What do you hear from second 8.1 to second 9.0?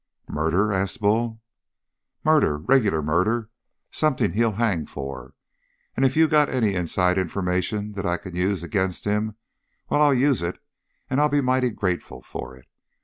can use agin'